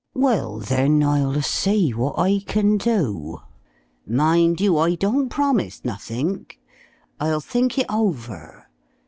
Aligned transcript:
"Well, 0.15 0.57
then, 0.57 1.03
I'll 1.03 1.39
see 1.43 1.91
what 1.93 2.17
I 2.17 2.39
can 2.39 2.77
do. 2.79 3.37
Mind 4.07 4.59
you, 4.59 4.79
I 4.79 4.95
don't 4.95 5.29
promise 5.29 5.85
nothink. 5.85 6.59
I'll 7.19 7.39
think 7.39 7.77
it 7.77 7.87
hover. 7.87 8.67